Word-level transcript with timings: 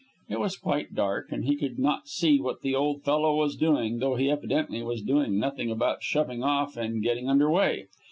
It 0.29 0.39
was 0.39 0.57
quite 0.57 0.95
dark 0.95 1.31
and 1.31 1.45
he 1.45 1.55
could 1.55 1.77
not 1.77 2.07
see 2.07 2.41
what 2.41 2.61
the 2.61 2.73
old 2.73 3.03
fellow 3.03 3.35
was 3.35 3.55
doing, 3.55 3.99
though 3.99 4.15
he 4.15 4.31
evidently 4.31 4.81
was 4.81 5.03
doing 5.03 5.37
nothing 5.37 5.69
about 5.69 6.01
shoving 6.01 6.41
off 6.43 6.75
and 6.75 7.03
getting 7.03 7.29
under 7.29 7.51
way. 7.51 7.85